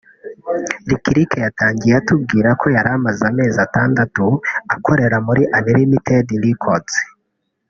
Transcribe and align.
Lick 0.89 1.05
Lick 1.15 1.31
yatangiye 1.45 1.93
atubwira 2.01 2.49
ko 2.61 2.65
yari 2.75 2.89
amaze 2.97 3.21
amezi 3.31 3.57
atandatu 3.67 4.25
akorera 4.75 5.17
muri 5.27 5.43
Unlimited 5.57 6.27
Records 6.45 6.95